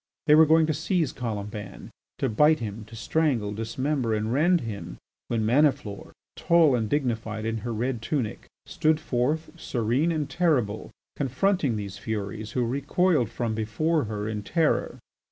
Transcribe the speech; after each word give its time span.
They 0.25 0.33
were 0.33 0.47
going 0.47 0.65
to 0.65 0.73
seize 0.73 1.13
Colomban, 1.13 1.91
to 2.17 2.27
bite 2.27 2.57
him, 2.57 2.85
to 2.85 2.95
strangle, 2.95 3.53
dismember 3.53 4.15
and 4.15 4.33
rend 4.33 4.61
him, 4.61 4.97
when 5.27 5.45
Maniflore, 5.45 6.11
tall 6.35 6.73
and 6.73 6.89
dignified 6.89 7.45
in 7.45 7.59
her 7.59 7.71
red 7.71 8.01
tunic, 8.01 8.47
stood 8.65 8.99
forth, 8.99 9.51
serene 9.57 10.11
and 10.11 10.27
terrible, 10.27 10.89
confronting 11.15 11.75
these 11.75 11.99
furies 11.99 12.53
who 12.53 12.65
recoiled 12.65 13.29
from 13.29 13.53
before 13.53 14.05
her 14.05 14.27
in 14.27 14.41
terror. 14.41 14.97